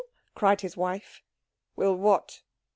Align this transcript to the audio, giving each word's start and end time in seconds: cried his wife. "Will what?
cried 0.33 0.61
his 0.61 0.75
wife. 0.75 1.21
"Will 1.75 1.93
what? 1.93 2.41